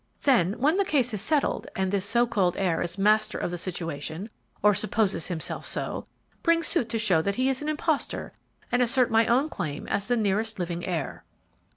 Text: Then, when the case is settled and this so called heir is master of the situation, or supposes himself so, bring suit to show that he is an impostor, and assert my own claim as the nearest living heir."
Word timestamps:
Then, 0.23 0.53
when 0.53 0.77
the 0.77 0.83
case 0.83 1.13
is 1.13 1.21
settled 1.21 1.67
and 1.75 1.91
this 1.91 2.05
so 2.05 2.25
called 2.25 2.57
heir 2.57 2.81
is 2.81 2.97
master 2.97 3.37
of 3.37 3.51
the 3.51 3.57
situation, 3.59 4.31
or 4.63 4.73
supposes 4.73 5.27
himself 5.27 5.63
so, 5.63 6.07
bring 6.41 6.63
suit 6.63 6.89
to 6.89 6.97
show 6.97 7.21
that 7.21 7.35
he 7.35 7.49
is 7.49 7.61
an 7.61 7.69
impostor, 7.69 8.33
and 8.71 8.81
assert 8.81 9.11
my 9.11 9.27
own 9.27 9.47
claim 9.47 9.85
as 9.89 10.07
the 10.07 10.17
nearest 10.17 10.57
living 10.57 10.83
heir." 10.87 11.23